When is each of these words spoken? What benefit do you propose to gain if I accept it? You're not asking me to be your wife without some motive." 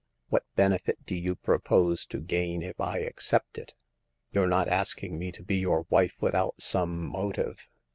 What 0.29 0.45
benefit 0.55 1.05
do 1.05 1.13
you 1.13 1.35
propose 1.35 2.07
to 2.07 2.19
gain 2.21 2.63
if 2.63 2.79
I 2.81 2.97
accept 2.97 3.59
it? 3.59 3.75
You're 4.31 4.47
not 4.47 4.67
asking 4.67 5.19
me 5.19 5.31
to 5.31 5.43
be 5.43 5.57
your 5.59 5.85
wife 5.91 6.15
without 6.19 6.59
some 6.59 7.05
motive." 7.07 7.69